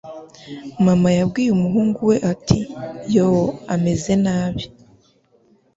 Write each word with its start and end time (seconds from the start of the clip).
Mama 0.85 1.09
yabwiye 1.17 1.49
umuhungu 1.53 1.99
we 2.09 2.17
ati: 2.31 2.59
"Yoo, 3.15 3.43
ameze 3.73 4.13
nabi". 4.23 4.63